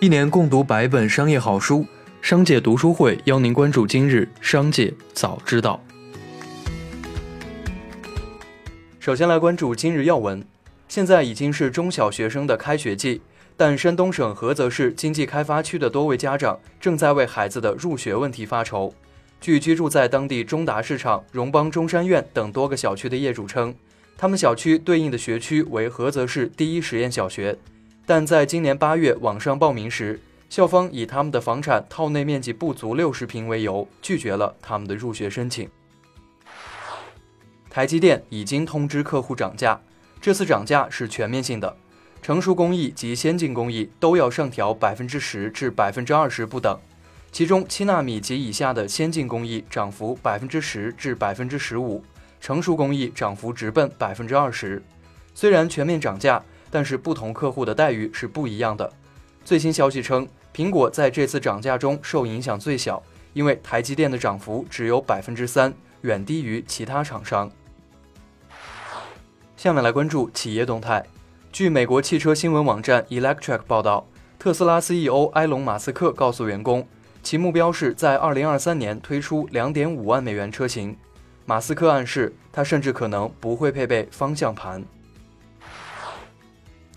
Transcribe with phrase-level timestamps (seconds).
[0.00, 1.84] 一年共读百本商业好书，
[2.22, 5.82] 商界读书会邀您关注今日商界早知道。
[9.00, 10.44] 首先来关注今日要闻。
[10.86, 13.20] 现在已经是中小学生的开学季，
[13.56, 18.94] 但山东省菏泽市经济开发区的多位家长正在为孩子的入学问题发愁。
[19.40, 23.74] 据居住在当地中达市场、荣邦中山苑等多个小区的业主称，
[24.16, 27.58] 他们小区对应的学区为菏泽市第一实验小学，
[28.08, 30.18] 但在今年八月网上报名时，
[30.48, 35.68] 校方以他们的房产套内面积不足六十平为由，拒绝了他们的入学申请。
[37.68, 39.78] 台积电已经通知客户涨价，
[40.22, 41.76] 这次涨价是全面性的，
[42.22, 46.78] 成熟工艺及先进工艺都要上调百分之十至百分之二十不等。
[47.30, 52.02] 其中，七纳米及以下的先进工艺涨幅百分之十至百分之十五，
[52.40, 54.82] 成熟工艺涨幅直奔百分之二十。
[55.34, 58.92] 虽然全面涨价，但是不同客户的待遇是不一样的。
[59.44, 67.50] 最新消息称，苹果在这次涨价中受影响最小，因为台积电的涨幅只有百分之三，远低于其他厂商。
[69.56, 71.04] 下面来关注企业动态。
[71.50, 74.06] 据美国汽车新闻网站 Electric 报道，
[74.38, 76.86] 特斯拉 CEO 埃隆·马斯克告诉员工。
[77.20, 80.96] 其目标是在二零二三年推出两点五万美元车型。
[81.44, 84.84] 马斯克暗示，他甚至可能不会配备方向盘。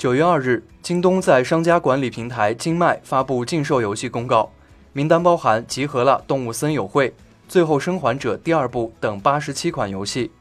[0.02, 4.52] 九月二日，京东在商家管理平台金麦发布禁售游戏公告，
[4.94, 7.10] 名单包含集合了《动物森友会》
[7.48, 10.32] 《最后生还者》第二部等八十七款游戏。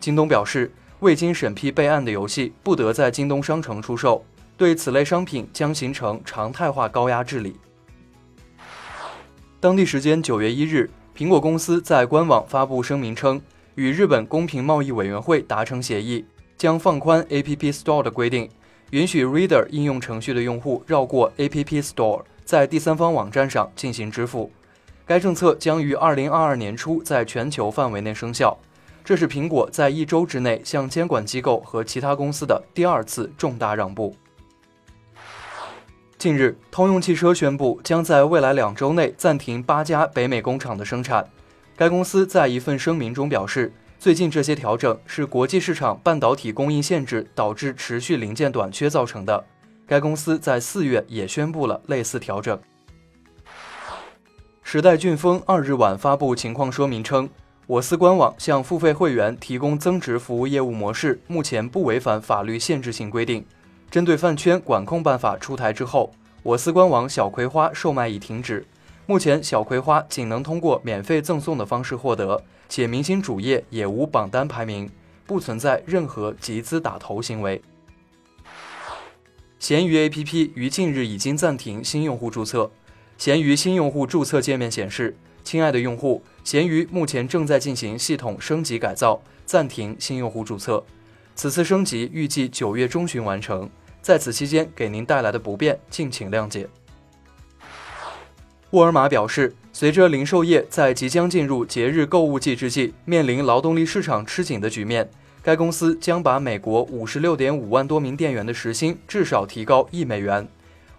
[0.00, 4.24] 京东表示，未经审批备案的游戏不得在京东商城出售，
[4.56, 7.56] 对此类商品将形成常态化高压治理。
[9.60, 13.38] 当地时间九月一日，苹果公司在官网发布声明称，
[13.74, 16.24] 与日本公平贸易委员会达成协议，
[16.56, 18.48] 将放宽 App Store 的规定，
[18.90, 24.50] 允许 Reader 应用程序的用户绕过 App Store，在第三方网站上进行支付。
[25.06, 28.58] 该政策将于二零二二年初在全球范围内生效。
[29.04, 34.14] 这是苹果在一周之内向监管机构和其他公司的第二次重大让步。
[36.18, 41.24] 近日，通用汽车宣布将在未来两周内暂停八家北美工厂的生产。
[41.76, 49.44] 该公司在一份声明中表示，最近这些调整是国际市场半导体供应限制导致持续零件短缺造成的。
[49.86, 52.58] 该公司在四月也宣布了类似调整。
[54.62, 57.28] 时代俊峰二日晚发布情况说明称，
[57.66, 63.44] 我司官网向付费会员提供增值服务业务模式目前不违反法律限制性规定。
[63.90, 66.10] 针对饭圈管控办法出台之后，
[66.42, 68.66] 我司官网小葵花售卖已停止。
[69.10, 74.88] 目前，小葵花仅能通过免费赠送的方式获得，且明星主页也无榜单排名，
[75.26, 77.60] 不存在任何集资打头行为。
[79.58, 82.70] 闲鱼 APP 于近日已经暂停新用户注册。
[83.18, 90.84] 闲鱼新用户注册界面显示：“亲爱的用户，闲鱼目前正在进行系统升级改造，暂停新用户注册。
[91.34, 93.68] 此次升级预计九月中旬完成。”
[94.00, 96.66] 在此期间给您带来的不便，敬请谅解。
[98.70, 105.10] 沃尔玛表示，随着零售业在即将进入节日购物季之际，面临劳动力市场吃紧的局面，
[105.42, 110.46] 该公司将把美国五十六点五万多名店员的时薪至少提高一美元。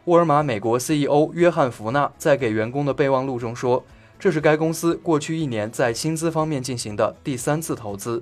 [0.03, 3.81] 沃尔玛美国 CEO 约翰·福纳在给员工的备忘录中说
[4.19, 8.21] ：“这是该公司过去一年在薪资方面进行的第三次投资。”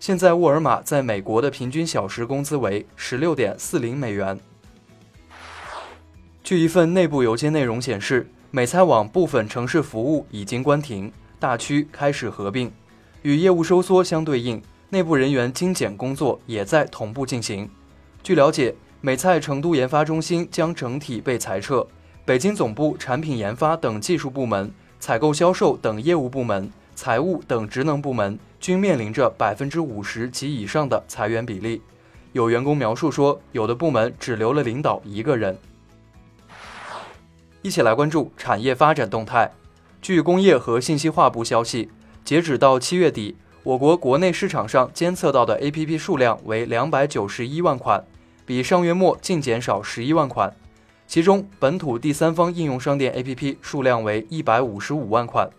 [0.00, 4.40] 现在，沃尔玛在美国的平均小时工资为十六点四零美元。
[6.42, 12.72] 据一份内部邮件内容显示，美菜网部分城市服务已经关停，大区开始合并。
[13.20, 17.68] 与业务收缩相对应，内部人员精简工作也在同步进行。
[18.22, 21.86] 据了解，美菜成都研发中心将整体被裁撤，
[22.24, 26.72] 北京总部、产品研发等技术部门、采购、销售等业务部门。
[26.94, 31.82] 财务等职能部门均面临着百分之五十及以上的裁员比例。
[32.32, 35.58] 有员工描述说，有的部门只留了领导一个人。
[37.66, 39.50] 一起来关注产业发展动态。
[40.00, 41.90] 据工业和信息化部消息，
[42.24, 43.34] 截止到七月底，
[43.64, 48.04] 我国国内市场上监测到的 APP 数量为两百九十一万款，
[48.44, 50.54] 比上月末净减少十一万款。
[51.08, 55.50] 其中，本土第三方应用商店 APP 数量为一百五十五万款。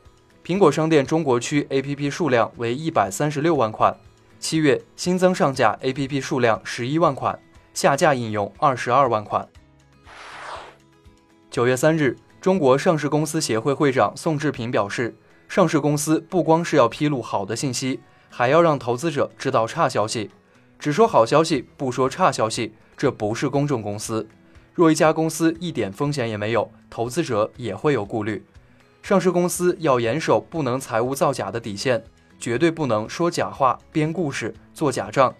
[0.45, 3.93] 苹果商店中国区 APP 数量为一百三十六万款，
[4.39, 7.37] 七月新增上架 APP 数量十一万款，
[7.73, 9.45] 下架应用二十二万款。
[11.57, 15.15] 九月三日，中国上市公司协会会长宋志平表示，
[15.49, 17.99] 上市公司不光是要披露好的信息，
[18.29, 20.29] 还要让投资者知道差消息。
[20.77, 24.27] 只说好消息，不说差消息，这不是公众公司。
[24.75, 28.45] 若一家公司一点风险也没有，投资者也会有顾虑。
[29.01, 32.03] 上市公司要严守不能财务造假的底线，
[32.37, 35.33] 绝对不能说假话、编故事、做假账。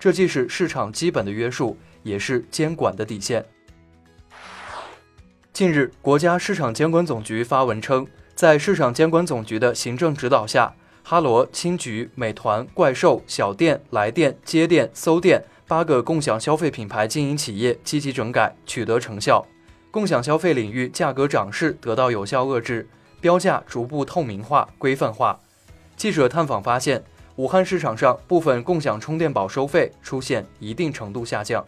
[0.00, 3.46] 这既是市场基本的约束，也是监管的底线。
[5.60, 19.44] 近日，国家市场监管总局发文称，在市场监管总局的行政指导下，哈罗、青桔、美团、怪兽、小店、来电、接电、搜店八个共享消费品牌经营企业积极整改，取得成效，
[19.90, 22.88] 共享消费领域价格涨势得到有效遏制，
[23.20, 25.38] 标价逐步透明化、规范化。
[25.94, 27.04] 记者探访发现，
[27.36, 31.62] 武汉市场上部分共享充电宝收费出现一定程度下降。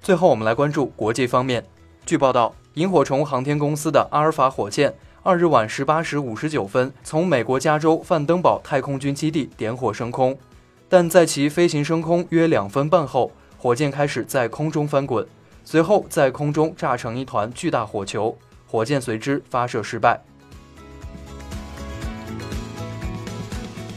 [0.00, 1.64] 最后，我们来关注国际方面。
[2.06, 10.36] 据报道，萤火虫航天公司的阿尔法火箭二日晚十八时五十九分从美国加州范登堡太空军基地点火升空，
[10.86, 15.26] 但在其飞行升空约两分半后，火箭开始在空中翻滚，
[15.64, 18.36] 随后在空中炸成一团巨大火球，
[18.66, 20.22] 火箭随之发射失败。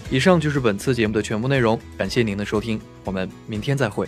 [0.09, 4.07] 以上就是本次节目的全部内容，感谢您的收听，我们明天再会。